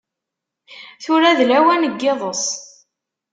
[1.03, 2.45] Tura d lawan n yiḍes.